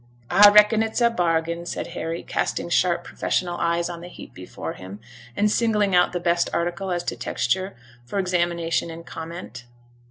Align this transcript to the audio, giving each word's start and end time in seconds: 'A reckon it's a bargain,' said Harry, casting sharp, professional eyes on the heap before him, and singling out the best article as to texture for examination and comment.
'A 0.31 0.51
reckon 0.51 0.81
it's 0.81 0.99
a 0.99 1.11
bargain,' 1.11 1.63
said 1.63 1.89
Harry, 1.93 2.23
casting 2.23 2.69
sharp, 2.69 3.03
professional 3.03 3.59
eyes 3.59 3.87
on 3.87 4.01
the 4.01 4.07
heap 4.07 4.33
before 4.33 4.73
him, 4.73 4.99
and 5.37 5.51
singling 5.51 5.93
out 5.93 6.11
the 6.11 6.19
best 6.19 6.49
article 6.51 6.89
as 6.89 7.03
to 7.03 7.15
texture 7.15 7.75
for 8.03 8.17
examination 8.17 8.89
and 8.89 9.05
comment. 9.05 9.65